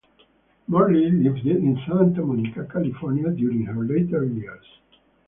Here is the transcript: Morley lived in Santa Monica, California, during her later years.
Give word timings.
Morley 0.65 1.11
lived 1.11 1.45
in 1.45 1.79
Santa 1.87 2.25
Monica, 2.25 2.65
California, 2.65 3.29
during 3.29 3.65
her 3.65 3.83
later 3.83 4.25
years. 4.25 4.65